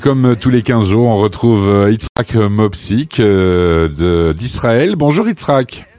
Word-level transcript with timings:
Comme 0.00 0.34
tous 0.34 0.48
les 0.48 0.62
15 0.62 0.88
jours, 0.88 1.08
on 1.08 1.18
retrouve 1.18 1.68
euh, 1.68 1.90
Yitzhak 1.90 2.34
Mopsik 2.34 3.20
euh, 3.20 4.32
d'Israël. 4.32 4.96
Bonjour 4.96 5.28
Yitzhak. 5.28 5.89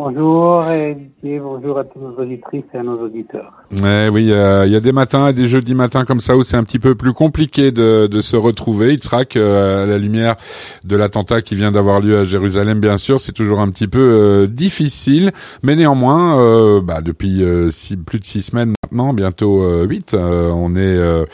Bonjour 0.00 0.62
et 0.70 0.96
bonjour 1.40 1.76
à 1.76 1.82
tous 1.82 1.98
nos 1.98 2.14
auditrices 2.22 2.62
et 2.72 2.78
à 2.78 2.84
nos 2.84 3.02
auditeurs. 3.02 3.52
Eh 3.72 4.08
oui, 4.08 4.26
il 4.26 4.28
y 4.72 4.76
a 4.76 4.80
des 4.80 4.92
matins, 4.92 5.32
des 5.32 5.46
jeudis 5.46 5.74
matins 5.74 6.04
comme 6.04 6.20
ça 6.20 6.36
où 6.36 6.44
c'est 6.44 6.56
un 6.56 6.62
petit 6.62 6.78
peu 6.78 6.94
plus 6.94 7.12
compliqué 7.12 7.72
de, 7.72 8.06
de 8.06 8.20
se 8.20 8.36
retrouver. 8.36 8.92
Yitzhak, 8.92 9.34
euh, 9.34 9.82
à 9.82 9.86
la 9.86 9.98
lumière 9.98 10.36
de 10.84 10.94
l'attentat 10.94 11.42
qui 11.42 11.56
vient 11.56 11.72
d'avoir 11.72 12.00
lieu 12.00 12.16
à 12.16 12.22
Jérusalem, 12.22 12.78
bien 12.78 12.96
sûr, 12.96 13.18
c'est 13.18 13.32
toujours 13.32 13.58
un 13.58 13.68
petit 13.70 13.88
peu 13.88 13.98
euh, 13.98 14.46
difficile, 14.46 15.32
mais 15.64 15.74
néanmoins, 15.74 16.38
euh, 16.38 16.80
bah, 16.80 17.00
depuis 17.00 17.42
plus 18.06 18.20
de 18.20 18.24
six 18.24 18.42
semaines 18.42 18.74
maintenant, 18.84 19.12
bientôt 19.12 19.84
huit, 19.84 20.14
on 20.14 20.76
est, 20.76 21.26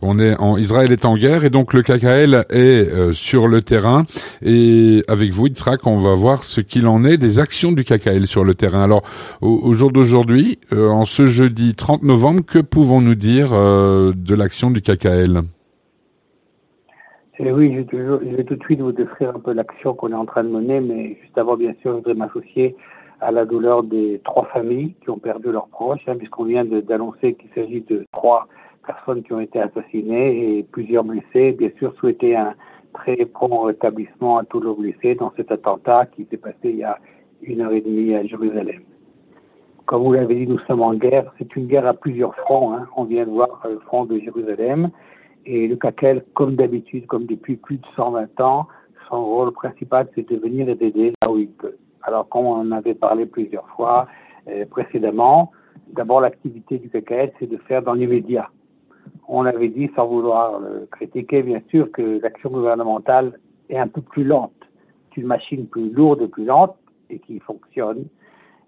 on 0.00 0.18
est 0.18 0.34
en 0.36 0.56
Israël 0.56 0.90
est 0.90 1.04
en 1.04 1.18
guerre 1.18 1.44
et 1.44 1.50
donc 1.50 1.74
le 1.74 1.82
KKL 1.82 2.46
est 2.48 3.12
sur 3.12 3.46
le 3.46 3.60
terrain. 3.60 4.06
Et 4.42 5.04
avec 5.06 5.34
vous, 5.34 5.48
Yitzhak, 5.48 5.86
on 5.86 5.98
va 5.98 6.14
voir 6.14 6.44
ce 6.44 6.62
qu'il 6.62 6.86
en 6.86 7.04
est 7.04 7.18
des 7.18 7.38
actions 7.38 7.72
du 7.72 7.84
KKL 7.84 8.05
sur 8.26 8.44
le 8.44 8.54
terrain. 8.54 8.82
Alors, 8.82 9.02
au, 9.40 9.72
jour 9.74 9.90
d'aujourd'hui, 9.90 10.58
euh, 10.72 10.88
en 10.88 11.04
ce 11.04 11.26
jeudi 11.26 11.74
30 11.74 12.02
novembre, 12.02 12.42
que 12.46 12.58
pouvons-nous 12.58 13.14
dire 13.14 13.52
euh, 13.52 14.12
de 14.14 14.34
l'action 14.34 14.70
du 14.70 14.80
KKL 14.80 15.42
eh 17.38 17.52
oui, 17.52 17.86
je, 17.92 17.96
vais 18.34 18.44
tout 18.44 18.56
de 18.56 18.62
suite 18.62 18.80
vous 18.80 18.92
décrire 18.92 19.36
un 19.36 19.40
peu 19.40 19.52
l'action 19.52 19.92
qu'on 19.92 20.10
est 20.10 20.14
en 20.14 20.24
train 20.24 20.42
de 20.42 20.48
mener, 20.48 20.80
mais 20.80 21.18
juste 21.20 21.36
avant, 21.36 21.54
bien 21.54 21.74
sûr, 21.82 21.90
je 21.92 21.96
voudrais 21.96 22.14
m'associer 22.14 22.74
à 23.20 23.30
la 23.30 23.44
douleur 23.44 23.82
des 23.82 24.22
trois 24.24 24.46
familles 24.46 24.94
qui 25.02 25.10
ont 25.10 25.18
perdu 25.18 25.52
leurs 25.52 25.68
proches, 25.68 26.00
hein, 26.06 26.16
puisqu'on 26.16 26.44
vient 26.44 26.64
d'annoncer 26.64 27.34
qu'il 27.34 27.50
s'agit 27.54 27.82
de 27.82 28.06
trois 28.12 28.48
personnes 28.86 29.22
qui 29.22 29.34
ont 29.34 29.40
été 29.40 29.60
assassinées 29.60 30.58
et 30.58 30.62
plusieurs 30.62 31.04
blessés. 31.04 31.52
Bien 31.52 31.70
sûr, 31.78 31.92
souhaiter 31.98 32.36
un 32.36 32.54
très 32.94 33.16
prompt 33.26 33.64
rétablissement 33.66 34.38
à 34.38 34.44
tous 34.44 34.60
les 34.60 34.92
blessés 34.92 35.14
dans 35.14 35.32
cet 35.36 35.52
attentat 35.52 36.06
qui 36.06 36.26
s'est 36.30 36.38
passé 36.38 36.56
il 36.64 36.76
y 36.76 36.84
a 36.84 36.98
une 37.42 37.60
heure 37.60 37.72
et 37.72 37.80
demie 37.80 38.14
à 38.14 38.24
Jérusalem. 38.24 38.82
Comme 39.86 40.02
vous 40.02 40.12
l'avez 40.12 40.34
dit, 40.34 40.46
nous 40.48 40.58
sommes 40.60 40.82
en 40.82 40.94
guerre. 40.94 41.32
C'est 41.38 41.54
une 41.54 41.66
guerre 41.66 41.86
à 41.86 41.94
plusieurs 41.94 42.34
fronts. 42.34 42.74
Hein. 42.74 42.88
On 42.96 43.04
vient 43.04 43.24
de 43.24 43.30
voir 43.30 43.62
le 43.64 43.78
front 43.80 44.04
de 44.04 44.18
Jérusalem. 44.18 44.90
Et 45.44 45.68
le 45.68 45.76
CACEL, 45.76 46.24
comme 46.34 46.56
d'habitude, 46.56 47.06
comme 47.06 47.26
depuis 47.26 47.56
plus 47.56 47.76
de 47.76 47.86
120 47.94 48.40
ans, 48.40 48.66
son 49.08 49.24
rôle 49.24 49.52
principal, 49.52 50.08
c'est 50.14 50.28
de 50.28 50.36
venir 50.36 50.68
et 50.68 50.74
d'aider 50.74 51.12
là 51.22 51.30
où 51.30 51.38
il 51.38 51.48
peut. 51.48 51.76
Alors, 52.02 52.28
comme 52.28 52.46
on 52.46 52.60
en 52.60 52.72
avait 52.72 52.94
parlé 52.94 53.26
plusieurs 53.26 53.68
fois 53.70 54.08
euh, 54.48 54.64
précédemment, 54.66 55.52
d'abord, 55.92 56.20
l'activité 56.20 56.78
du 56.78 56.90
CACEL, 56.90 57.32
c'est 57.38 57.48
de 57.48 57.56
faire 57.58 57.82
dans 57.82 57.94
l'immédiat. 57.94 58.50
On 59.28 59.44
avait 59.44 59.68
dit, 59.68 59.88
sans 59.94 60.08
vouloir 60.08 60.58
le 60.58 60.88
critiquer, 60.90 61.42
bien 61.42 61.60
sûr, 61.70 61.92
que 61.92 62.20
l'action 62.20 62.50
gouvernementale 62.50 63.38
est 63.68 63.78
un 63.78 63.88
peu 63.88 64.00
plus 64.00 64.24
lente. 64.24 64.52
C'est 65.14 65.20
une 65.20 65.28
machine 65.28 65.66
plus 65.66 65.90
lourde 65.90 66.26
plus 66.26 66.44
lente, 66.44 66.76
et 67.10 67.18
qui 67.18 67.38
fonctionne. 67.40 68.04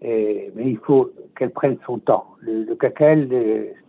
mais 0.02 0.50
il 0.56 0.78
faut 0.78 1.10
qu'elle 1.36 1.50
prenne 1.50 1.78
son 1.86 1.98
temps. 1.98 2.26
Le, 2.40 2.64
le 2.64 2.74
CACEL, 2.74 3.28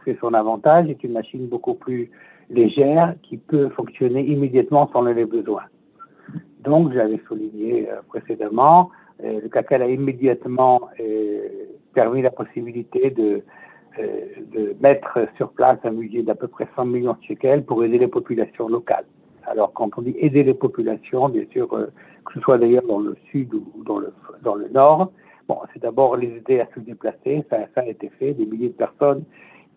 c'est 0.05 0.17
son 0.19 0.33
avantage, 0.33 0.89
est 0.89 1.03
une 1.03 1.13
machine 1.13 1.47
beaucoup 1.47 1.75
plus 1.75 2.09
légère 2.49 3.15
qui 3.23 3.37
peut 3.37 3.69
fonctionner 3.69 4.25
immédiatement 4.25 4.89
sans 4.91 5.01
les 5.03 5.25
besoins. 5.25 5.65
Donc, 6.61 6.93
j'avais 6.93 7.19
souligné 7.27 7.89
euh, 7.89 8.01
précédemment, 8.07 8.91
euh, 9.23 9.39
le 9.41 9.49
CACEL 9.49 9.81
a 9.81 9.87
immédiatement 9.87 10.89
euh, 10.99 11.47
permis 11.93 12.21
la 12.21 12.31
possibilité 12.31 13.09
de, 13.11 13.41
de 14.53 14.75
mettre 14.79 15.27
sur 15.35 15.51
place 15.51 15.79
un 15.83 15.91
budget 15.91 16.21
d'à 16.21 16.35
peu 16.35 16.47
près 16.47 16.67
100 16.75 16.85
millions 16.85 17.13
de 17.13 17.23
shekels 17.23 17.65
pour 17.65 17.83
aider 17.83 17.97
les 17.97 18.07
populations 18.07 18.69
locales. 18.69 19.05
Alors, 19.47 19.73
quand 19.73 19.89
on 19.97 20.01
dit 20.01 20.15
aider 20.19 20.43
les 20.43 20.53
populations, 20.53 21.29
bien 21.29 21.45
sûr, 21.51 21.67
que 21.69 22.33
ce 22.33 22.39
soit 22.41 22.57
d'ailleurs 22.57 22.85
dans 22.87 22.99
le 22.99 23.15
sud 23.31 23.53
ou 23.53 23.83
dans 23.85 23.99
le, 23.99 24.13
dans 24.43 24.55
le 24.55 24.69
nord. 24.69 25.11
Bon, 25.47 25.57
c'est 25.73 25.81
d'abord 25.81 26.15
les 26.15 26.27
aider 26.27 26.59
à 26.59 26.67
se 26.75 26.79
déplacer, 26.79 27.43
ça, 27.49 27.57
a 27.75 27.85
été 27.85 28.09
fait, 28.19 28.33
des 28.33 28.45
milliers 28.45 28.69
de 28.69 28.73
personnes 28.73 29.23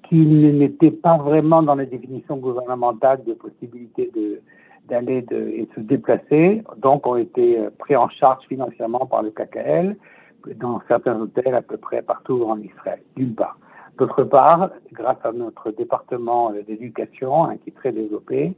qui 0.09 0.17
n'étaient 0.17 0.91
pas 0.91 1.17
vraiment 1.17 1.63
dans 1.63 1.77
les 1.77 1.87
définitions 1.87 2.37
gouvernementales 2.37 3.25
de 3.25 3.35
possibilité 3.35 4.11
de 4.15 4.41
d'aller 4.89 5.19
et 5.19 5.23
de 5.23 5.69
se 5.77 5.81
déplacer, 5.81 6.63
donc 6.77 7.07
ont 7.07 7.17
été 7.17 7.57
euh, 7.57 7.71
pris 7.79 7.95
en 7.95 8.09
charge 8.09 8.45
financièrement 8.49 9.07
par 9.07 9.23
le 9.23 9.31
KKL 9.31 9.97
dans 10.57 10.83
certains 10.89 11.21
hôtels 11.21 11.55
à 11.55 11.63
peu 11.63 11.77
près 11.77 12.03
partout 12.03 12.43
en 12.43 12.59
Israël, 12.59 13.01
d'une 13.15 13.33
part. 13.33 13.57
D'autre 13.97 14.25
part, 14.25 14.71
grâce 14.93 15.19
à 15.23 15.31
notre 15.31 15.71
département 15.71 16.51
d'éducation, 16.67 17.45
hein, 17.45 17.57
qui 17.63 17.71
est 17.71 17.75
très 17.75 17.93
développé, 17.93 18.55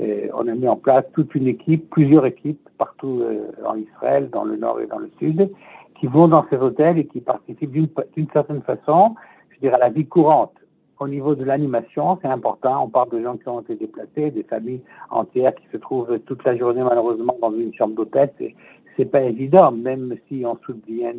on 0.00 0.46
a 0.46 0.54
mis 0.54 0.68
en 0.68 0.76
place 0.76 1.04
toute 1.12 1.34
une 1.34 1.48
équipe, 1.48 1.90
plusieurs 1.90 2.24
équipes 2.24 2.68
partout 2.78 3.20
euh, 3.22 3.50
en 3.66 3.76
Israël, 3.76 4.30
dans 4.30 4.44
le 4.44 4.56
nord 4.56 4.80
et 4.80 4.86
dans 4.86 4.98
le 4.98 5.10
sud, 5.18 5.50
qui 5.98 6.06
vont 6.06 6.28
dans 6.28 6.46
ces 6.48 6.56
hôtels 6.56 6.98
et 6.98 7.06
qui 7.06 7.20
participent 7.20 7.72
d'une 7.72 8.28
certaine 8.32 8.62
façon, 8.62 9.16
je 9.50 9.58
dirais, 9.58 9.74
à 9.74 9.78
la 9.78 9.88
vie 9.90 10.06
courante. 10.06 10.52
Au 11.00 11.08
niveau 11.08 11.34
de 11.34 11.44
l'animation, 11.44 12.18
c'est 12.22 12.28
important. 12.28 12.84
On 12.84 12.88
parle 12.88 13.10
de 13.10 13.22
gens 13.22 13.36
qui 13.36 13.48
ont 13.48 13.60
été 13.60 13.76
déplacés, 13.76 14.30
des 14.30 14.42
familles 14.42 14.82
entières 15.10 15.54
qui 15.54 15.66
se 15.72 15.76
trouvent 15.76 16.18
toute 16.20 16.44
la 16.44 16.56
journée 16.56 16.82
malheureusement 16.82 17.36
dans 17.40 17.52
une 17.52 17.72
chambre 17.74 17.94
d'hôtel. 17.94 18.30
C'est, 18.38 18.54
c'est 18.96 19.04
pas 19.04 19.22
évident, 19.22 19.70
même 19.70 20.16
si 20.28 20.44
on 20.44 20.56
soutient 20.64 21.14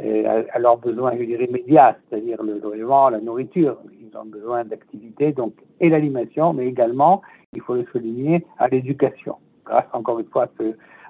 euh, 0.00 0.44
à, 0.52 0.58
leurs 0.58 0.78
besoins, 0.78 1.12
je 1.18 1.24
dirais, 1.24 1.44
immédiats, 1.44 1.96
c'est-à-dire 2.08 2.42
le 2.42 2.58
logement, 2.58 3.08
la 3.08 3.20
nourriture. 3.20 3.76
Ils 4.00 4.16
ont 4.16 4.24
besoin 4.24 4.64
d'activités, 4.64 5.32
donc, 5.32 5.54
et 5.80 5.88
l'animation, 5.88 6.52
mais 6.52 6.66
également, 6.66 7.20
il 7.54 7.62
faut 7.62 7.74
le 7.74 7.86
souligner, 7.92 8.44
à 8.58 8.68
l'éducation. 8.68 9.36
Grâce, 9.64 9.86
encore 9.92 10.18
une 10.18 10.26
fois, 10.26 10.48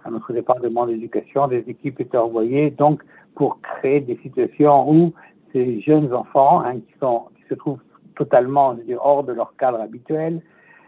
à, 0.04 0.10
notre 0.10 0.32
département 0.32 0.86
d'éducation, 0.86 1.48
des 1.48 1.64
équipes 1.68 2.00
étaient 2.00 2.16
envoyées, 2.16 2.70
donc, 2.70 3.02
pour 3.34 3.60
créer 3.60 4.00
des 4.00 4.16
situations 4.22 4.90
où 4.90 5.12
ces 5.52 5.80
jeunes 5.80 6.12
enfants, 6.12 6.60
hein, 6.60 6.74
qui, 6.80 6.94
se 7.48 7.54
trouvent 7.54 7.80
totalement 8.16 8.76
hors 9.00 9.24
de 9.24 9.32
leur 9.32 9.56
cadre 9.56 9.80
habituel, 9.80 10.42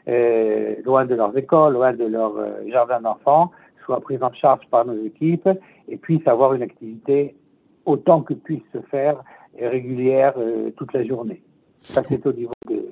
euh, 0.09 0.77
loin 0.85 1.05
de 1.05 1.15
leurs 1.15 1.37
écoles, 1.37 1.75
loin 1.75 1.93
de 1.93 2.05
leur 2.05 2.37
euh, 2.37 2.69
jardin 2.69 3.01
d'enfants, 3.01 3.51
soient 3.85 4.01
pris 4.01 4.19
en 4.23 4.33
charge 4.33 4.67
par 4.71 4.85
nos 4.85 5.05
équipes 5.05 5.49
et 5.89 5.97
puissent 5.97 6.27
avoir 6.27 6.55
une 6.55 6.63
activité 6.63 7.35
autant 7.87 8.23
que 8.23 8.35
puisse 8.35 8.63
se 8.73 8.81
faire 8.91 9.23
régulière 9.59 10.35
euh, 10.37 10.71
toute 10.77 10.93
la 10.93 11.05
journée. 11.05 11.43
Ça, 11.81 12.03
c'est 12.09 12.27
au 12.27 12.33
niveau 12.33 12.53
de 12.69 12.85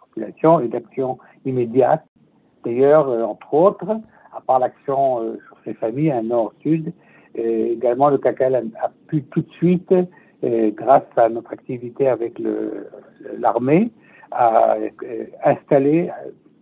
population 0.00 0.60
et 0.60 0.68
d'action 0.68 1.18
immédiate. 1.44 2.04
D'ailleurs, 2.64 3.08
euh, 3.08 3.24
entre 3.24 3.54
autres, 3.54 4.00
à 4.34 4.40
part 4.40 4.58
l'action 4.58 5.20
euh, 5.20 5.38
sur 5.46 5.56
ces 5.64 5.74
familles, 5.74 6.10
un 6.10 6.22
nord-sud, 6.22 6.92
également 7.34 8.10
le 8.10 8.18
CACAL 8.18 8.54
a, 8.54 8.90
pu 9.06 9.22
tout 9.22 9.40
de 9.40 9.50
suite, 9.52 9.94
grâce 10.42 11.06
à 11.16 11.30
notre 11.30 11.50
activité 11.54 12.06
avec 12.06 12.38
l'armée, 13.38 13.90
installer 15.42 16.10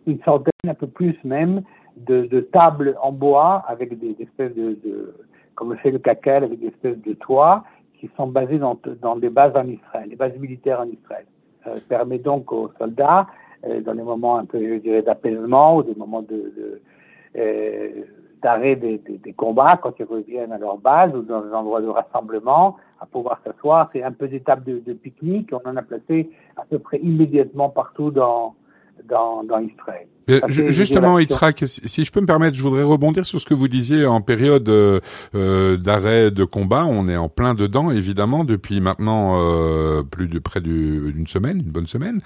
une 0.06 0.22
centaine, 0.22 0.52
un 0.68 0.74
peu 0.74 0.86
plus 0.86 1.16
même, 1.24 1.62
de, 1.96 2.40
tables 2.52 2.96
en 3.02 3.10
bois 3.10 3.64
avec 3.66 3.98
des, 3.98 4.14
espèces 4.20 4.54
de, 4.54 5.14
comme 5.56 5.72
le 5.72 5.76
fait 5.78 5.90
le 5.90 5.98
CACEL 5.98 6.44
avec 6.44 6.60
des 6.60 6.68
espèces 6.68 6.98
de 6.98 7.14
toits 7.14 7.64
qui 7.98 8.10
sont 8.16 8.28
basés 8.28 8.58
dans, 8.58 8.78
dans 9.02 9.16
des 9.16 9.28
bases 9.28 9.54
en 9.54 9.66
Israël, 9.66 10.08
des 10.08 10.16
bases 10.16 10.36
militaires 10.38 10.80
en 10.80 10.86
Israël. 10.86 11.26
Ça 11.64 11.72
permet 11.88 12.18
donc 12.18 12.50
aux 12.52 12.70
soldats, 12.78 13.20
euh, 13.20 13.24
dans 13.62 13.92
les 13.92 14.02
moments 14.02 14.38
un 14.38 14.44
peu, 14.44 14.58
je 14.58 14.80
dirais, 14.80 15.02
d'apaisement 15.02 15.76
ou 15.76 15.82
des 15.82 15.94
moments 15.94 16.22
de, 16.22 16.80
euh, 17.36 17.88
d'arrêt 18.42 18.76
des, 18.76 18.98
des, 18.98 19.18
des, 19.18 19.32
combats 19.32 19.78
quand 19.82 19.92
ils 19.98 20.04
reviennent 20.04 20.52
à 20.52 20.58
leur 20.58 20.78
base 20.78 21.14
ou 21.14 21.22
dans 21.22 21.42
des 21.42 21.52
endroits 21.52 21.82
de 21.82 21.88
rassemblement, 21.88 22.76
à 23.00 23.06
pouvoir 23.06 23.40
s'asseoir. 23.44 23.90
C'est 23.92 24.02
un 24.02 24.12
peu 24.12 24.28
des 24.28 24.40
tables 24.40 24.64
de, 24.64 24.78
de 24.78 24.92
pique-nique. 24.94 25.50
On 25.52 25.68
en 25.68 25.76
a 25.76 25.82
placé 25.82 26.30
à 26.56 26.64
peu 26.64 26.78
près 26.78 26.98
immédiatement 26.98 27.68
partout 27.68 28.10
dans, 28.10 28.54
dans, 29.04 29.44
dans 29.44 29.58
Israël. 29.58 30.06
Euh, 30.30 30.40
justement, 30.48 31.18
Yitzhak, 31.18 31.64
si 31.66 32.04
je 32.04 32.12
peux 32.12 32.20
me 32.20 32.26
permettre, 32.26 32.56
je 32.56 32.62
voudrais 32.62 32.82
rebondir 32.82 33.26
sur 33.26 33.40
ce 33.40 33.46
que 33.46 33.54
vous 33.54 33.68
disiez 33.68 34.06
en 34.06 34.20
période 34.20 34.68
euh, 34.68 35.00
euh, 35.34 35.76
d'arrêt 35.76 36.30
de 36.30 36.44
combat. 36.44 36.86
On 36.86 37.08
est 37.08 37.16
en 37.16 37.28
plein 37.28 37.54
dedans, 37.54 37.90
évidemment, 37.90 38.44
depuis 38.44 38.80
maintenant 38.80 39.38
euh, 39.40 40.02
plus 40.02 40.28
de 40.28 40.38
près 40.38 40.60
d'une 40.60 41.26
semaine, 41.26 41.58
une 41.58 41.72
bonne 41.72 41.86
semaine. 41.86 42.20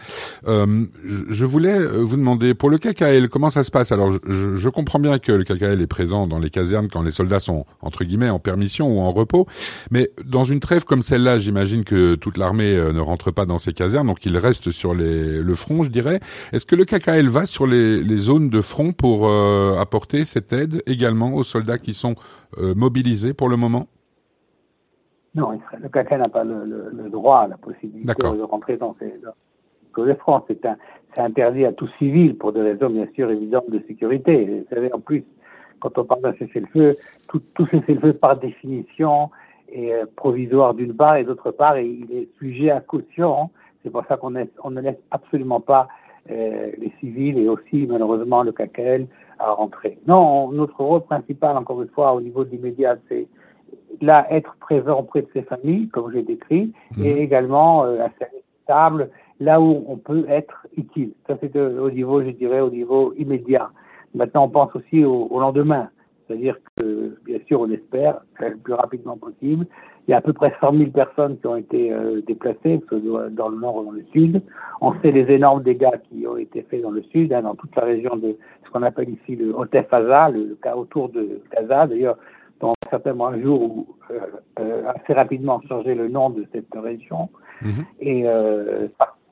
Euh, 0.46 0.84
je 1.04 1.46
voulais 1.46 1.78
vous 1.78 2.16
demander, 2.16 2.54
pour 2.54 2.70
le 2.70 2.78
KKL, 2.78 3.28
comment 3.28 3.50
ça 3.50 3.64
se 3.64 3.70
passe? 3.70 3.92
Alors, 3.92 4.12
je, 4.12 4.56
je, 4.56 4.68
comprends 4.68 4.98
bien 4.98 5.18
que 5.18 5.32
le 5.32 5.44
KKL 5.44 5.80
est 5.80 5.86
présent 5.86 6.26
dans 6.26 6.38
les 6.38 6.50
casernes 6.50 6.88
quand 6.88 7.02
les 7.02 7.12
soldats 7.12 7.40
sont, 7.40 7.64
entre 7.80 8.04
guillemets, 8.04 8.30
en 8.30 8.38
permission 8.38 8.88
ou 8.88 9.00
en 9.00 9.12
repos. 9.12 9.46
Mais 9.90 10.10
dans 10.24 10.44
une 10.44 10.60
trêve 10.60 10.84
comme 10.84 11.02
celle-là, 11.02 11.38
j'imagine 11.38 11.84
que 11.84 12.16
toute 12.16 12.36
l'armée 12.36 12.74
ne 12.74 13.00
rentre 13.00 13.30
pas 13.30 13.46
dans 13.46 13.58
ces 13.58 13.72
casernes, 13.72 14.08
donc 14.08 14.24
il 14.26 14.36
reste 14.36 14.70
sur 14.70 14.94
les, 14.94 15.40
le 15.40 15.54
front, 15.54 15.84
je 15.84 15.90
dirais. 15.90 16.20
Est-ce 16.52 16.66
que 16.66 16.76
le 16.76 16.84
KKL 16.84 17.28
va 17.28 17.46
sur 17.46 17.66
les 17.66 17.93
les, 18.02 18.16
zones 18.16 18.50
de 18.50 18.60
front 18.60 18.92
pour 18.92 19.28
euh, 19.28 19.78
apporter 19.78 20.24
cette 20.24 20.52
aide 20.52 20.82
également 20.86 21.34
aux 21.34 21.44
soldats 21.44 21.78
qui 21.78 21.94
sont 21.94 22.14
euh, 22.58 22.74
mobilisés 22.74 23.34
pour 23.34 23.48
le 23.48 23.56
moment? 23.56 23.86
Non, 25.34 25.58
le 25.80 25.88
CACA 25.88 26.18
n'a 26.18 26.28
pas 26.28 26.44
le, 26.44 27.08
droit, 27.10 27.48
la 27.48 27.56
possibilité 27.56 28.12
de 28.22 28.42
rentrer 28.42 28.76
dans 28.76 28.94
ces, 29.00 29.12
zones 29.96 30.08
de 30.08 30.14
front. 30.14 30.42
C'est 30.46 30.66
interdit 31.16 31.64
à 31.64 31.72
tout 31.72 31.88
civil 31.98 32.36
pour 32.36 32.52
des 32.52 32.62
raisons 32.62 32.90
bien 32.90 33.06
sûr 33.14 33.30
évidentes 33.30 33.70
de 33.70 33.82
sécurité. 33.86 34.44
Vous 34.44 34.74
savez, 34.74 34.92
en 34.92 35.00
plus, 35.00 35.24
quand 35.80 35.98
on 35.98 36.04
parle 36.04 36.22
d'un 36.22 36.34
cessez-le-feu, 36.34 36.96
tout, 37.28 37.42
tout 37.54 37.66
cessez-le-feu 37.66 38.14
par 38.14 38.38
définition 38.38 39.30
est 39.72 39.92
euh, 39.92 40.06
provisoire 40.16 40.74
d'une 40.74 40.94
part 40.94 41.16
et 41.16 41.24
d'autre 41.24 41.50
part, 41.50 41.78
il 41.78 42.10
est 42.12 42.28
sujet 42.38 42.70
à 42.70 42.80
caution. 42.80 43.50
C'est 43.82 43.90
pour 43.90 44.04
ça 44.06 44.16
qu'on 44.16 44.34
on 44.62 44.70
ne 44.70 44.80
laisse 44.80 45.00
absolument 45.10 45.60
pas 45.60 45.88
euh, 46.30 46.70
les 46.78 46.92
civils 47.00 47.38
et 47.38 47.48
aussi 47.48 47.86
malheureusement 47.86 48.42
le 48.42 48.52
KKL 48.52 49.06
à 49.38 49.52
rentrer. 49.52 49.98
Non, 50.06 50.50
notre 50.52 50.82
rôle 50.82 51.02
principal, 51.02 51.56
encore 51.56 51.82
une 51.82 51.88
fois, 51.88 52.14
au 52.14 52.20
niveau 52.20 52.44
de 52.44 52.50
l'immédiat, 52.50 52.96
c'est 53.08 53.26
là 54.00 54.26
être 54.30 54.56
présent 54.60 55.00
auprès 55.00 55.22
de 55.22 55.28
ces 55.32 55.42
familles, 55.42 55.88
comme 55.88 56.12
j'ai 56.12 56.22
décrit, 56.22 56.72
et 57.02 57.14
mhm. 57.14 57.18
également 57.18 57.84
euh, 57.84 58.04
assez 58.04 58.30
stable 58.62 59.10
là 59.40 59.60
où 59.60 59.84
on 59.88 59.96
peut 59.96 60.24
être 60.28 60.66
utile. 60.76 61.12
Ça, 61.26 61.36
c'est 61.40 61.56
au 61.56 61.90
niveau, 61.90 62.22
je 62.22 62.30
dirais, 62.30 62.60
au 62.60 62.70
niveau 62.70 63.12
immédiat. 63.14 63.70
Maintenant, 64.14 64.44
on 64.44 64.48
pense 64.48 64.74
aussi 64.76 65.04
au, 65.04 65.38
lendemain. 65.40 65.88
C'est-à-dire 66.26 66.56
que, 66.76 67.18
bien 67.24 67.38
sûr, 67.46 67.60
on 67.60 67.70
espère 67.70 68.20
le 68.40 68.56
plus 68.56 68.74
rapidement 68.74 69.16
possible. 69.16 69.66
Il 70.06 70.10
y 70.10 70.14
a 70.14 70.18
à 70.18 70.20
peu 70.20 70.34
près 70.34 70.54
100 70.60 70.76
000 70.76 70.90
personnes 70.90 71.38
qui 71.38 71.46
ont 71.46 71.56
été 71.56 71.90
euh, 71.90 72.20
déplacées, 72.26 72.80
que 72.86 72.98
ce 72.98 73.06
soit 73.06 73.30
dans 73.30 73.48
le 73.48 73.56
nord 73.56 73.76
ou 73.76 73.84
dans 73.84 73.90
le 73.92 74.04
sud. 74.12 74.42
On 74.82 74.92
sait 75.00 75.10
les 75.10 75.32
énormes 75.32 75.62
dégâts 75.62 75.98
qui 76.08 76.26
ont 76.26 76.36
été 76.36 76.62
faits 76.62 76.82
dans 76.82 76.90
le 76.90 77.02
sud, 77.04 77.32
hein, 77.32 77.42
dans 77.42 77.54
toute 77.54 77.74
la 77.74 77.84
région 77.84 78.16
de 78.16 78.36
ce 78.64 78.70
qu'on 78.70 78.82
appelle 78.82 79.08
ici 79.08 79.36
le 79.36 79.54
Hotef 79.56 79.90
Gaza, 79.90 80.28
le, 80.28 80.58
cas 80.62 80.76
autour 80.76 81.08
de 81.08 81.40
Gaza. 81.52 81.86
D'ailleurs, 81.86 82.18
dans 82.60 82.74
certainement 82.90 83.28
un 83.28 83.40
jour 83.40 83.62
où 83.62 83.86
euh, 84.10 84.20
euh, 84.60 84.82
assez 84.94 85.14
rapidement 85.14 85.60
changé 85.68 85.94
le 85.94 86.08
nom 86.08 86.28
de 86.28 86.46
cette 86.52 86.74
région. 86.74 87.30
Mm-hmm. 87.62 87.84
Et 88.00 88.26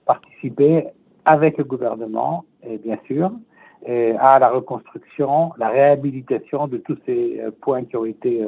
participer 0.06 0.86
avec 1.24 1.58
le 1.58 1.64
gouvernement, 1.64 2.44
et 2.66 2.78
bien 2.78 2.98
sûr, 3.06 3.30
à 3.86 4.38
la 4.38 4.48
reconstruction, 4.48 5.52
la 5.58 5.68
réhabilitation 5.68 6.66
de 6.66 6.78
tous 6.78 6.96
ces 7.04 7.40
points 7.60 7.84
qui 7.84 7.96
ont 7.96 8.04
été, 8.04 8.44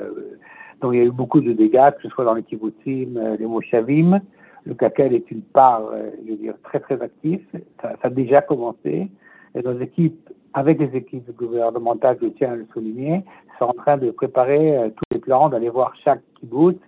euh, 0.75 0.81
dont 0.81 0.93
il 0.93 0.99
y 0.99 1.03
a 1.03 1.05
eu 1.05 1.11
beaucoup 1.11 1.41
de 1.41 1.53
dégâts, 1.53 1.91
que 1.97 2.03
ce 2.03 2.09
soit 2.09 2.25
dans 2.25 2.35
les 2.35 2.43
kibbutzim, 2.43 3.17
euh, 3.17 3.37
les 3.39 3.47
moshavim. 3.47 4.21
Le 4.67 4.75
CACEL 4.75 5.13
est 5.13 5.31
une 5.31 5.43
part, 5.43 5.83
je 6.25 6.31
veux 6.31 6.39
dire, 6.39 6.55
très 6.63 6.81
très 6.81 7.01
active. 7.03 7.45
Ça, 7.83 7.91
ça, 7.91 7.99
a 8.05 8.09
déjà 8.09 8.41
commencé. 8.41 9.11
Et 9.55 9.63
nos 9.63 9.79
équipes, 9.79 10.31
avec 10.55 10.79
les 10.79 10.97
équipes 10.97 11.31
gouvernementales, 11.37 12.17
je 12.23 12.29
tiens 12.29 12.53
à 12.53 12.57
le 12.57 12.67
souligner, 12.73 13.25
sont 13.59 13.67
en 13.67 13.75
train 13.75 13.99
de 13.99 14.11
préparer 14.11 14.91
tous 14.97 15.17
les 15.17 15.21
plans, 15.21 15.51
d'aller 15.51 15.69
voir 15.69 15.93
chaque 16.03 16.23
kibbutz, 16.41 16.81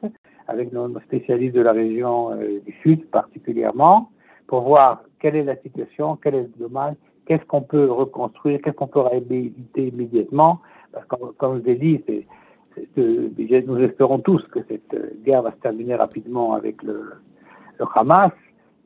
avec 0.48 0.72
nos, 0.72 0.88
spécialistes 1.00 1.54
de 1.54 1.60
la 1.60 1.72
région 1.72 2.30
du 2.64 2.72
Sud 2.80 3.04
particulièrement, 3.10 4.10
pour 4.46 4.62
voir 4.62 5.02
quelle 5.20 5.36
est 5.36 5.44
la 5.44 5.56
situation, 5.56 6.16
quel 6.16 6.34
est 6.34 6.42
le 6.44 6.52
dommage, 6.58 6.94
qu'est-ce 7.26 7.44
qu'on 7.44 7.62
peut 7.62 7.90
reconstruire, 7.90 8.60
qu'est-ce 8.62 8.76
qu'on 8.76 8.86
peut 8.86 9.00
réhabiliter 9.00 9.88
immédiatement. 9.88 10.60
Parce 10.92 11.06
que, 11.06 11.16
comme 11.36 11.60
je 11.60 11.64
l'ai 11.64 11.74
dit, 11.74 12.02
c'est, 12.94 13.66
nous 13.66 13.78
espérons 13.78 14.18
tous 14.18 14.42
que 14.48 14.60
cette 14.68 15.22
guerre 15.24 15.42
va 15.42 15.52
se 15.52 15.56
terminer 15.56 15.94
rapidement 15.94 16.54
avec 16.54 16.82
le, 16.82 17.12
le 17.78 17.84
Hamas, 17.94 18.32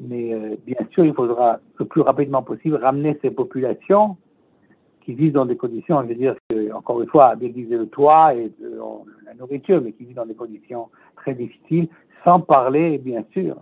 mais 0.01 0.33
euh, 0.33 0.57
bien 0.67 0.87
sûr, 0.93 1.05
il 1.05 1.15
faudra 1.15 1.61
le 1.79 1.85
plus 1.85 2.01
rapidement 2.01 2.43
possible 2.43 2.77
ramener 2.77 3.19
ces 3.23 3.31
populations 3.31 4.17
qui 5.03 5.15
vivent 5.15 5.33
dans 5.33 5.47
des 5.47 5.57
conditions, 5.57 6.03
je 6.03 6.09
veux 6.09 6.15
dire, 6.15 6.37
que, 6.49 6.73
encore 6.73 7.01
une 7.03 7.09
fois, 7.09 7.37
déguiser 7.37 7.77
le 7.77 7.87
toit 7.87 8.35
et 8.35 8.53
la 9.27 9.35
nourriture, 9.35 9.81
mais 9.83 9.93
qui 9.93 10.05
vivent 10.05 10.17
dans 10.17 10.27
des 10.27 10.35
conditions 10.35 10.89
très 11.17 11.35
difficiles, 11.35 11.89
sans 12.25 12.41
parler, 12.41 12.99
bien 12.99 13.25
sûr, 13.33 13.57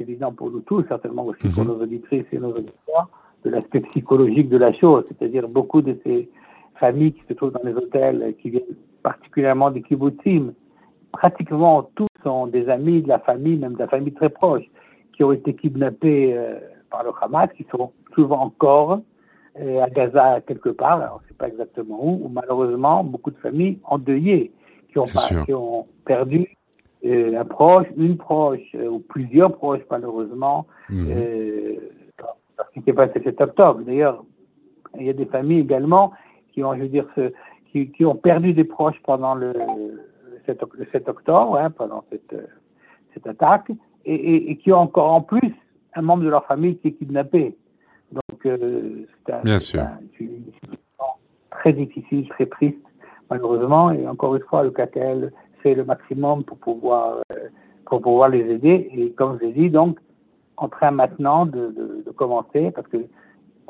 évident 0.00 0.32
pour 0.32 0.50
nous 0.50 0.60
tous, 0.60 0.84
certainement 0.88 1.26
aussi 1.26 1.48
pour 1.48 1.64
mhm. 1.64 1.70
nos 1.70 1.82
auditrices 1.82 2.26
et 2.32 2.38
nos 2.38 2.52
auditeurs, 2.52 3.08
de 3.44 3.50
l'aspect 3.50 3.80
psychologique 3.80 4.48
de 4.48 4.56
la 4.56 4.72
chose, 4.72 5.04
c'est-à-dire 5.08 5.48
beaucoup 5.48 5.82
de 5.82 5.98
ces 6.04 6.28
familles 6.74 7.12
qui 7.12 7.22
se 7.28 7.32
trouvent 7.34 7.52
dans 7.52 7.62
les 7.64 7.74
hôtels, 7.74 8.34
qui 8.40 8.50
viennent 8.50 8.76
particulièrement 9.02 9.70
des 9.70 9.82
kibbutzim, 9.82 10.52
pratiquement 11.12 11.90
tous 11.94 12.06
sont 12.22 12.46
des 12.46 12.68
amis 12.68 13.02
de 13.02 13.08
la 13.08 13.18
famille, 13.18 13.56
même 13.56 13.74
de 13.74 13.78
la 13.78 13.88
famille 13.88 14.12
très 14.12 14.28
proche, 14.28 14.64
qui 15.12 15.24
ont 15.24 15.32
été 15.32 15.54
kidnappés 15.54 16.34
euh, 16.34 16.58
par 16.90 17.04
le 17.04 17.10
Hamas, 17.20 17.48
qui 17.56 17.66
sont 17.70 17.92
souvent 18.14 18.40
encore 18.42 19.00
euh, 19.60 19.82
à 19.82 19.90
Gaza 19.90 20.40
quelque 20.42 20.68
part, 20.68 20.98
on 20.98 21.22
ne 21.22 21.28
sait 21.28 21.34
pas 21.34 21.48
exactement 21.48 21.98
où, 22.00 22.26
où 22.26 22.28
malheureusement 22.28 23.02
beaucoup 23.04 23.30
de 23.30 23.38
familles 23.38 23.78
endeuillées, 23.84 24.52
qui 24.90 24.98
ont, 24.98 25.06
qui 25.44 25.54
ont 25.54 25.86
perdu 26.04 26.48
un 27.04 27.44
proche, 27.44 27.86
une 27.96 28.16
proche 28.16 28.60
euh, 28.74 28.88
ou 28.88 28.98
plusieurs 29.00 29.56
proches 29.56 29.80
malheureusement, 29.90 30.66
mmh. 30.88 31.06
euh, 31.10 31.76
ce 32.18 32.74
qui 32.74 32.84
s'est 32.84 32.92
passé 32.92 33.20
cet 33.24 33.40
octobre. 33.40 33.80
D'ailleurs, 33.80 34.24
il 34.98 35.06
y 35.06 35.10
a 35.10 35.14
des 35.14 35.26
familles 35.26 35.60
également 35.60 36.12
qui 36.52 36.62
ont, 36.62 36.74
je 36.74 36.82
veux 36.82 36.88
dire, 36.88 37.06
ce, 37.14 37.32
qui, 37.70 37.90
qui, 37.90 38.04
ont 38.04 38.14
perdu 38.14 38.52
des 38.52 38.64
proches 38.64 39.00
pendant 39.04 39.34
le, 39.34 39.52
7, 40.46 40.62
le 40.74 40.86
7 40.92 41.08
octobre, 41.08 41.56
hein, 41.56 41.70
pendant 41.70 42.04
cette, 42.10 42.34
cette 43.14 43.26
attaque, 43.26 43.70
et, 44.04 44.14
et, 44.14 44.50
et, 44.50 44.56
qui 44.56 44.72
ont 44.72 44.78
encore 44.78 45.12
en 45.12 45.20
plus 45.22 45.54
un 45.94 46.02
membre 46.02 46.24
de 46.24 46.28
leur 46.28 46.46
famille 46.46 46.76
qui 46.78 46.88
est 46.88 46.92
kidnappé. 46.92 47.56
Donc, 48.12 48.46
euh, 48.46 49.06
c'est 49.26 49.32
un, 49.32 49.42
une 50.18 50.44
situation 50.52 51.04
très 51.50 51.72
difficile, 51.72 52.28
très 52.30 52.46
triste, 52.46 52.78
malheureusement, 53.28 53.90
et 53.90 54.06
encore 54.06 54.34
une 54.36 54.42
fois, 54.42 54.62
le 54.62 54.70
KKL 54.70 55.32
fait 55.62 55.74
le 55.74 55.84
maximum 55.84 56.44
pour 56.44 56.58
pouvoir, 56.58 57.18
euh, 57.32 57.48
pour 57.86 58.00
pouvoir 58.00 58.30
les 58.30 58.40
aider. 58.50 58.90
Et 58.92 59.12
comme 59.12 59.38
je 59.40 59.46
l'ai 59.46 59.52
dit, 59.52 59.70
donc, 59.70 59.98
en 60.56 60.68
train 60.68 60.90
maintenant 60.90 61.46
de, 61.46 61.74
de, 62.04 62.10
commencer, 62.12 62.70
parce 62.70 62.86
que 62.88 62.98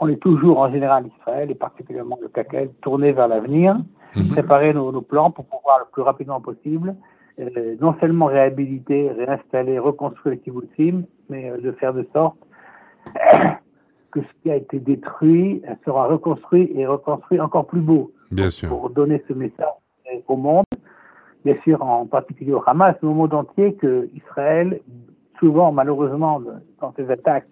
on 0.01 0.09
est 0.09 0.17
toujours 0.17 0.59
en 0.59 0.71
général 0.73 1.07
Israël, 1.19 1.51
et 1.51 1.55
particulièrement 1.55 2.19
le 2.21 2.29
CACEL, 2.29 2.71
tourné 2.81 3.13
vers 3.13 3.29
l'avenir, 3.29 3.79
mhm. 4.17 4.29
préparer 4.31 4.73
nos, 4.75 4.91
nos, 4.91 5.03
plans 5.03 5.31
pour 5.31 5.45
pouvoir 5.45 5.79
le 5.81 5.85
plus 5.93 6.03
rapidement 6.03 6.41
possible, 6.41 6.97
euh, 7.39 7.77
non 7.81 7.95
seulement 8.01 8.27
réhabiliter, 8.27 9.11
réinstaller, 9.11 9.79
reconstruire 9.79 10.35
les 10.35 10.41
kibbutzim, 10.41 11.05
mais 11.29 11.51
euh, 11.51 11.59
de 11.59 11.73
faire 11.73 11.95
de 11.95 12.07
sorte 12.13 12.39
que 14.11 14.21
ce 14.21 14.43
qui 14.43 14.51
a 14.51 14.57
été 14.57 14.81
détruit 14.81 15.63
sera 15.85 16.07
reconstruit 16.07 16.73
et 16.75 16.87
reconstruit 16.87 17.41
encore 17.41 17.67
plus 17.67 17.81
beau. 17.81 18.13
Bien 18.33 18.51
sûr. 18.51 18.69
Pour 18.69 18.91
donner 18.91 19.23
ce 19.29 19.35
message 19.35 19.67
au 20.27 20.37
monde 20.37 20.65
bien 21.45 21.57
sûr 21.63 21.83
en 21.83 22.07
particulier 22.07 22.53
au 22.53 22.63
Hamas, 22.67 22.97
mais 23.03 23.09
au 23.09 23.15
monde 23.15 23.35
entier, 23.35 23.75
que 23.75 24.09
Israël, 24.15 24.81
souvent 25.39 25.73
malheureusement 25.73 26.41
dans 26.81 26.93
ces 26.97 27.11
attaques, 27.11 27.47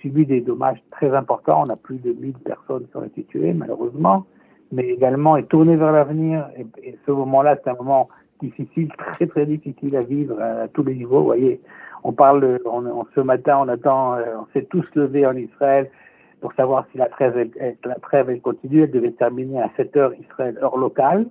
subit 0.00 0.26
des 0.26 0.40
dommages 0.40 0.82
très 0.90 1.14
importants. 1.14 1.64
On 1.66 1.70
a 1.70 1.76
plus 1.76 1.98
de 1.98 2.12
1000 2.12 2.34
personnes 2.34 2.86
qui 2.90 2.96
ont 2.96 3.04
été 3.04 3.24
tuées 3.24 3.52
malheureusement, 3.52 4.26
mais 4.72 4.88
également 4.88 5.36
est 5.36 5.48
tourné 5.48 5.76
vers 5.76 5.92
l'avenir. 5.92 6.48
Et, 6.56 6.96
ce 7.06 7.10
moment-là, 7.10 7.56
c'est 7.62 7.70
un 7.70 7.76
moment 7.76 8.08
difficile, 8.40 8.88
très 8.96 9.26
très 9.26 9.46
difficile 9.46 9.96
à 9.96 10.02
vivre 10.02 10.40
à, 10.40 10.68
tous 10.68 10.84
les 10.84 10.94
niveaux. 10.94 11.20
Vous 11.20 11.26
voyez, 11.26 11.60
on 12.04 12.12
parle, 12.12 12.60
on, 12.64 13.04
ce 13.14 13.20
matin, 13.20 13.58
on 13.60 13.68
attend, 13.68 14.14
euh, 14.14 14.24
on 14.40 14.46
s'est 14.52 14.66
tous 14.66 14.86
levés 14.94 15.26
en 15.26 15.36
Israël 15.36 15.90
pour 16.40 16.52
savoir 16.52 16.86
si 16.92 16.98
la 16.98 17.06
trêve, 17.06 17.50
elle, 17.58 17.76
la 17.84 17.96
trêve 17.96 18.30
elle 18.30 18.40
continue. 18.40 18.82
Elle 18.84 18.90
devait 18.92 19.10
terminer 19.10 19.60
à 19.60 19.70
7 19.76 19.96
heures 19.96 20.12
Israël 20.14 20.58
heure 20.62 20.76
locale. 20.76 21.26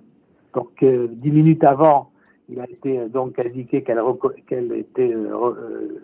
Donc, 0.54 0.70
euh, 0.82 1.06
dix 1.10 1.30
minutes 1.30 1.64
avant, 1.64 2.10
il 2.48 2.60
a 2.60 2.64
été 2.64 2.98
euh, 2.98 3.08
donc 3.08 3.38
indiqué 3.38 3.82
qu'elle 3.82 4.00
qu'elle 4.46 4.72
était, 4.72 5.12
euh, 5.12 6.00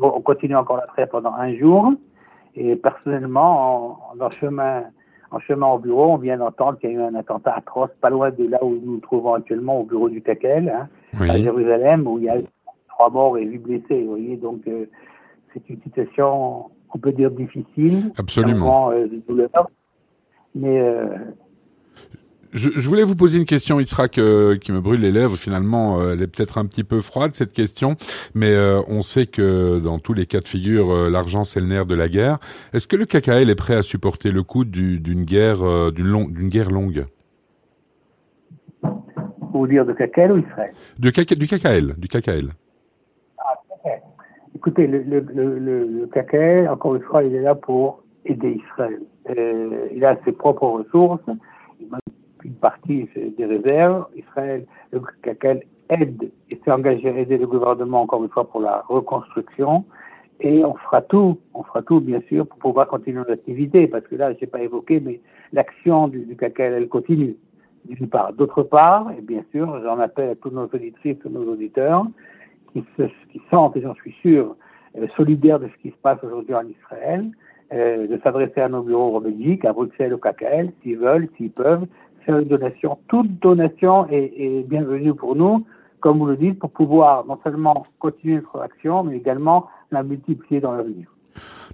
on 0.00 0.20
continue 0.20 0.56
encore 0.56 0.78
la 0.78 0.86
trêve 0.86 1.08
pendant 1.08 1.32
un 1.32 1.54
jour. 1.54 1.92
Et 2.56 2.74
personnellement, 2.76 3.98
en, 4.12 4.20
en, 4.20 4.30
chemin, 4.30 4.84
en 5.30 5.38
chemin 5.40 5.66
au 5.66 5.78
bureau, 5.78 6.12
on 6.12 6.16
vient 6.16 6.38
d'entendre 6.38 6.78
qu'il 6.78 6.90
y 6.90 6.94
a 6.94 6.96
eu 6.96 7.02
un 7.02 7.14
attentat 7.14 7.54
atroce, 7.54 7.90
pas 8.00 8.10
loin 8.10 8.30
de 8.30 8.48
là 8.48 8.64
où 8.64 8.70
nous 8.70 8.92
nous 8.92 9.00
trouvons 9.00 9.34
actuellement, 9.34 9.80
au 9.80 9.84
bureau 9.84 10.08
du 10.08 10.22
CACEL, 10.22 10.68
hein, 10.70 10.88
à 11.20 11.36
Jérusalem, 11.36 12.06
où 12.06 12.18
il 12.18 12.24
y 12.24 12.28
a 12.30 12.38
trois 12.88 13.10
morts 13.10 13.36
et 13.36 13.44
huit 13.44 13.58
blessés. 13.58 14.02
Vous 14.02 14.10
voyez, 14.10 14.36
donc 14.36 14.62
c'est 14.64 15.68
une 15.68 15.82
situation, 15.82 16.70
on 16.94 16.98
peut 16.98 17.12
dire 17.12 17.30
difficile, 17.30 18.12
absolument, 18.16 18.90
mais 20.54 20.80
je, 22.52 22.70
je, 22.70 22.88
voulais 22.88 23.04
vous 23.04 23.16
poser 23.16 23.38
une 23.38 23.44
question, 23.44 23.80
Yitzhak, 23.80 24.18
euh, 24.18 24.56
qui 24.56 24.72
me 24.72 24.80
brûle 24.80 25.00
les 25.00 25.12
lèvres. 25.12 25.36
Finalement, 25.36 26.00
euh, 26.00 26.12
elle 26.12 26.22
est 26.22 26.26
peut-être 26.26 26.58
un 26.58 26.66
petit 26.66 26.84
peu 26.84 27.00
froide 27.00 27.34
cette 27.34 27.52
question, 27.52 27.96
mais 28.34 28.50
euh, 28.50 28.80
on 28.88 29.02
sait 29.02 29.26
que 29.26 29.78
dans 29.78 29.98
tous 29.98 30.12
les 30.12 30.26
cas 30.26 30.40
de 30.40 30.48
figure, 30.48 31.10
l'argent 31.10 31.44
c'est 31.44 31.60
le 31.60 31.66
nerf 31.66 31.86
de 31.86 31.94
la 31.94 32.08
guerre. 32.08 32.38
Est-ce 32.72 32.86
que 32.86 32.96
le 32.96 33.06
KKL 33.06 33.50
est 33.50 33.54
prêt 33.54 33.74
à 33.74 33.82
supporter 33.82 34.30
le 34.30 34.42
coût 34.42 34.64
d'une 34.64 35.24
guerre, 35.24 35.92
d'une 35.92 36.48
guerre 36.48 36.70
longue? 36.70 37.06
Vous 39.52 39.66
dire 39.66 39.86
de 39.86 39.92
KKL 39.92 40.32
ou 40.32 40.38
Israël 40.38 40.70
du, 40.98 41.10
du 41.10 41.46
KKL, 41.46 41.94
du 41.96 42.08
KKL. 42.08 42.50
Ah, 43.38 43.54
Écoutez, 44.54 44.86
le, 44.86 45.02
le, 45.02 45.20
le, 45.20 45.58
le, 45.58 46.06
KKL, 46.06 46.68
encore 46.68 46.96
une 46.96 47.02
fois, 47.02 47.24
il 47.24 47.34
est 47.34 47.42
là 47.42 47.54
pour 47.54 48.02
aider 48.24 48.60
Israël. 48.66 49.00
il 49.94 50.04
a 50.04 50.16
ses 50.24 50.32
propres 50.32 50.66
ressources 50.66 51.22
partie 52.68 53.08
des 53.38 53.46
réserves. 53.54 54.06
Israël, 54.16 54.66
le 54.92 55.00
aide 55.88 56.30
et 56.50 56.56
s'est 56.62 56.72
engagé 56.78 57.08
à 57.08 57.16
aider 57.22 57.38
le 57.38 57.46
gouvernement, 57.46 58.02
encore 58.02 58.22
une 58.24 58.28
fois, 58.28 58.48
pour 58.50 58.60
la 58.60 58.76
reconstruction. 58.88 59.84
Et 60.40 60.64
on 60.64 60.74
fera 60.74 61.00
tout, 61.02 61.38
on 61.54 61.62
fera 61.62 61.82
tout 61.82 62.00
bien 62.00 62.20
sûr 62.28 62.46
pour 62.46 62.58
pouvoir 62.58 62.88
continuer 62.88 63.18
notre 63.18 63.32
activité, 63.32 63.86
parce 63.86 64.04
que 64.08 64.16
là, 64.16 64.32
je 64.34 64.40
n'ai 64.40 64.46
pas 64.48 64.62
évoqué, 64.68 65.00
mais 65.00 65.20
l'action 65.52 66.08
du, 66.08 66.20
du 66.26 66.36
elle 66.58 66.88
continue, 66.88 67.36
d'une 67.88 68.08
part. 68.08 68.32
D'autre 68.32 68.62
part, 68.64 69.12
et 69.16 69.22
bien 69.22 69.44
sûr, 69.52 69.80
j'en 69.84 69.98
appelle 69.98 70.30
à 70.30 70.34
tous 70.34 70.50
nos 70.50 70.64
auditrices, 70.64 71.18
tous 71.20 71.30
nos 71.30 71.46
auditeurs, 71.52 72.04
qui, 72.72 72.84
se, 72.98 73.04
sentent, 73.50 73.76
et 73.76 73.80
j'en 73.80 73.94
suis 73.94 74.14
sûr, 74.20 74.56
euh, 74.98 75.06
solidaires 75.16 75.60
de 75.60 75.68
ce 75.68 75.76
qui 75.82 75.90
se 75.90 76.00
passe 76.02 76.18
aujourd'hui 76.22 76.54
en 76.54 76.66
Israël, 76.66 77.30
euh, 77.72 78.06
de 78.06 78.20
s'adresser 78.22 78.60
à 78.60 78.68
nos 78.68 78.82
bureaux 78.82 79.16
en 79.16 79.20
Belgique, 79.20 79.64
à 79.64 79.72
Bruxelles, 79.72 80.12
au 80.12 80.18
KKL, 80.18 80.70
s'ils 80.82 80.98
veulent, 80.98 81.28
s'ils 81.36 81.50
peuvent, 81.50 81.86
Toute 83.08 83.40
donation 83.40 84.08
est, 84.10 84.66
bienvenue 84.68 85.14
pour 85.14 85.36
nous, 85.36 85.64
comme 86.00 86.18
vous 86.18 86.26
le 86.26 86.36
dites, 86.36 86.58
pour 86.58 86.70
pouvoir 86.70 87.24
non 87.26 87.38
seulement 87.44 87.86
continuer 87.98 88.36
notre 88.36 88.60
action, 88.60 89.04
mais 89.04 89.16
également 89.16 89.68
la 89.92 90.02
multiplier 90.02 90.60
dans 90.60 90.72
l'avenir. 90.72 91.06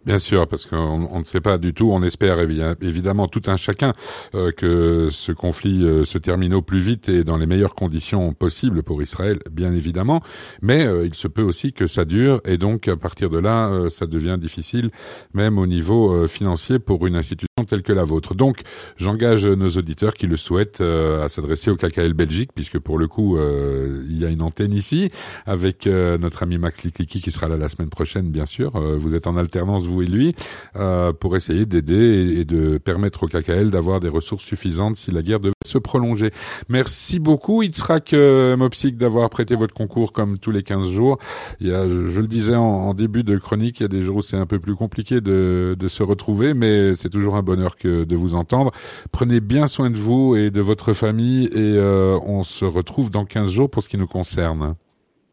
Bien 0.05 0.19
sûr, 0.19 0.49
parce 0.49 0.67
qu'on 0.67 1.19
ne 1.19 1.25
sait 1.25 1.41
pas 1.41 1.59
du 1.59 1.75
tout. 1.75 1.91
On 1.93 2.03
espère 2.03 2.41
évidemment 2.41 3.29
tout 3.29 3.43
un 3.47 3.57
chacun 3.57 3.93
euh, 4.35 4.51
que 4.51 5.09
ce 5.11 5.31
conflit 5.31 5.85
euh, 5.85 6.05
se 6.05 6.19
termine 6.19 6.55
au 6.55 6.63
plus 6.63 6.81
vite 6.81 7.09
et 7.09 7.23
dans 7.23 7.37
les 7.37 7.47
meilleures 7.47 7.77
conditions 7.77 8.33
possibles 8.33 8.83
pour 8.83 9.01
Israël, 9.01 9.39
bien 9.51 9.73
évidemment. 9.73 10.21
Mais 10.61 10.85
euh, 10.87 11.07
il 11.07 11.15
se 11.15 11.29
peut 11.29 11.43
aussi 11.43 11.73
que 11.73 11.87
ça 11.87 12.05
dure 12.05 12.41
et 12.45 12.59
donc 12.59 12.89
à 12.89 12.97
partir 12.97 13.31
de 13.31 13.39
là, 13.39 13.89
ça 13.91 14.07
devient 14.07 14.39
difficile, 14.41 14.91
même 15.35 15.59
au 15.59 15.67
niveau 15.67 16.27
financier 16.27 16.79
pour 16.81 17.07
une 17.07 17.15
institution 17.15 17.47
telle 17.65 17.83
que 17.83 17.93
la 17.93 18.05
vôtre. 18.05 18.35
Donc, 18.35 18.61
j'engage 18.97 19.47
nos 19.47 19.71
auditeurs 19.71 20.15
qui 20.15 20.27
le 20.27 20.37
souhaitent 20.37 20.81
à 20.81 21.29
s'adresser 21.29 21.71
au 21.71 21.77
KKL 21.77 22.15
Belgique, 22.15 22.51
puisque 22.55 22.79
pour 22.79 22.99
le 22.99 23.09
coup, 23.09 23.39
il 23.39 24.19
y 24.19 24.25
a 24.25 24.29
une 24.29 24.43
antenne 24.43 24.73
ici 24.73 25.11
avec 25.47 25.87
notre 25.87 26.43
ami 26.43 26.59
Max 26.59 26.83
Likliki 26.83 27.21
qui 27.21 27.31
sera 27.31 27.49
là 27.49 27.57
la 27.57 27.69
semaine 27.69 27.91
prochaine, 27.91 28.31
bien 28.31 28.47
sûr. 28.47 28.73
vous 28.73 29.15
êtes 29.15 29.27
en 29.27 29.37
alternance 29.37 29.85
vous 29.85 30.03
et 30.03 30.07
lui, 30.07 30.35
euh, 30.77 31.13
pour 31.13 31.37
essayer 31.37 31.67
d'aider 31.67 32.37
et, 32.39 32.45
de 32.45 32.79
permettre 32.79 33.25
au 33.25 33.29
KKL 33.29 33.71
d'avoir 33.71 34.01
des 34.01 34.09
ressources 34.09 34.45
suffisantes 34.45 34.97
si 34.97 35.11
la 35.11 35.23
guerre 35.23 35.41
devait 35.41 35.53
se 35.65 35.79
prolonger. 35.79 36.33
Merci 36.69 37.19
beaucoup, 37.19 37.63
Itzrak 37.63 38.13
euh, 38.15 38.57
Mopsik, 38.57 38.97
d'avoir 38.97 39.29
prêté 39.31 39.55
votre 39.55 39.75
concours 39.75 40.13
comme 40.13 40.39
tous 40.39 40.51
les 40.51 40.63
15 40.63 40.91
jours. 40.91 41.19
Il 41.61 41.69
y 41.69 41.73
a, 41.73 41.89
je, 41.89 42.21
le 42.21 42.27
disais 42.27 42.57
en, 42.57 42.93
début 42.95 43.25
de 43.25 43.37
chronique, 43.37 43.81
il 43.81 43.85
y 43.85 43.87
a 43.87 43.89
des 43.89 44.03
jours 44.03 44.17
où 44.17 44.23
c'est 44.23 44.37
un 44.37 44.47
peu 44.47 44.59
plus 44.59 44.75
compliqué 44.75 45.21
de, 45.21 45.77
de 45.79 45.89
se 45.89 46.03
retrouver, 46.03 46.53
mais 46.55 46.95
c'est 46.95 47.09
toujours 47.09 47.37
un 47.37 47.43
bonheur 47.53 47.77
que 47.77 48.05
de 48.05 48.17
vous 48.17 48.35
entendre. 48.35 48.71
Prenez 49.11 49.41
bien 49.41 49.67
soin 49.67 49.91
de 49.91 49.97
vous 49.97 50.37
et 50.37 50.51
de 50.51 50.61
votre 50.61 50.93
famille 50.93 51.47
et 51.47 51.77
euh, 51.77 52.19
on 52.25 52.43
se 52.45 52.65
retrouve 52.65 53.11
dans 53.11 53.25
15 53.25 53.51
jours 53.51 53.71
pour 53.71 53.83
ce 53.83 53.89
qui 53.89 53.99
nous 53.99 54.07
concerne. 54.07 54.75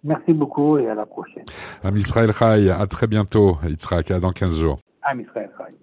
Merci 0.03 0.33
beaucoup 0.33 0.77
et 0.77 0.87
à 0.89 0.95
la 0.95 1.05
prochaine. 1.05 1.45
Am 1.83 1.95
Israël 1.95 2.31
Chai, 2.33 2.69
à 2.69 2.87
très 2.87 3.07
bientôt, 3.07 3.57
Yitzhak, 3.67 4.11
à 4.11 4.19
dans 4.19 4.31
15 4.31 4.59
jours. 4.59 4.79
Am 5.03 5.19
Israël 5.19 5.49
Chai. 5.57 5.73